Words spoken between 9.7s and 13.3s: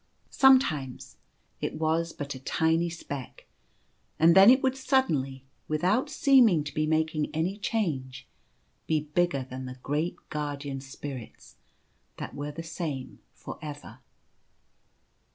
great Guardian Spirits that were the same